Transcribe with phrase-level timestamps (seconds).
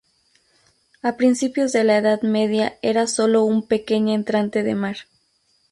[1.03, 4.97] A principios de la Edad Media era sólo un pequeña entrante de mar.